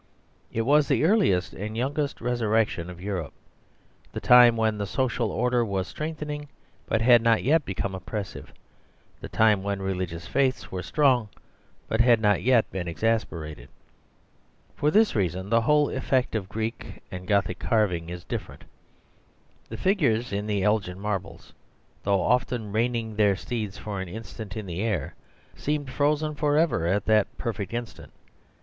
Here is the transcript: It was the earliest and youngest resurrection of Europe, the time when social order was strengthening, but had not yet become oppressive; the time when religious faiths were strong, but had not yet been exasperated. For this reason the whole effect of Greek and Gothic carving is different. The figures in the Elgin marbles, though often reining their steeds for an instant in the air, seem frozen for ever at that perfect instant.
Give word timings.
It 0.51 0.61
was 0.63 0.87
the 0.87 1.03
earliest 1.03 1.53
and 1.53 1.77
youngest 1.77 2.21
resurrection 2.21 2.89
of 2.89 2.99
Europe, 2.99 3.33
the 4.13 4.19
time 4.19 4.57
when 4.57 4.83
social 4.87 5.29
order 5.29 5.63
was 5.63 5.87
strengthening, 5.87 6.47
but 6.87 7.03
had 7.03 7.21
not 7.21 7.43
yet 7.43 7.65
become 7.65 7.93
oppressive; 7.93 8.51
the 9.19 9.29
time 9.29 9.61
when 9.61 9.79
religious 9.79 10.25
faiths 10.25 10.71
were 10.71 10.81
strong, 10.81 11.29
but 11.87 12.01
had 12.01 12.19
not 12.19 12.41
yet 12.41 12.67
been 12.71 12.87
exasperated. 12.87 13.69
For 14.75 14.89
this 14.89 15.13
reason 15.15 15.51
the 15.51 15.61
whole 15.61 15.91
effect 15.91 16.33
of 16.33 16.49
Greek 16.49 17.03
and 17.11 17.27
Gothic 17.27 17.59
carving 17.59 18.09
is 18.09 18.23
different. 18.23 18.63
The 19.69 19.77
figures 19.77 20.33
in 20.33 20.47
the 20.47 20.63
Elgin 20.63 20.99
marbles, 20.99 21.53
though 22.01 22.21
often 22.21 22.71
reining 22.71 23.15
their 23.17 23.35
steeds 23.35 23.77
for 23.77 24.01
an 24.01 24.07
instant 24.07 24.57
in 24.57 24.65
the 24.65 24.81
air, 24.81 25.13
seem 25.55 25.85
frozen 25.85 26.33
for 26.33 26.57
ever 26.57 26.87
at 26.87 27.05
that 27.05 27.27
perfect 27.37 27.71
instant. 27.71 28.11